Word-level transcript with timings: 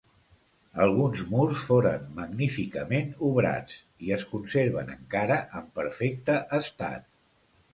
Alguns 0.85 1.19
murs 1.33 1.59
foren 1.65 2.07
magníficament 2.19 3.13
obrats 3.27 3.75
i 4.07 4.11
es 4.17 4.25
conserven 4.33 4.91
encara 4.95 5.39
en 5.61 5.69
perfecte 5.77 6.41
estat. 6.63 7.07